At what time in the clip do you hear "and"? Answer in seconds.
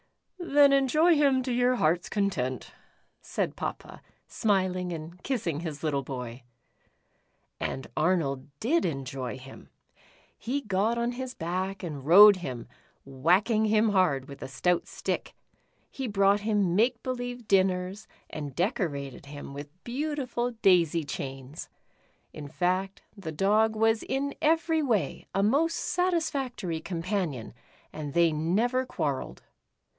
4.91-5.21, 7.59-7.85, 11.83-12.03, 18.29-18.55, 27.93-28.13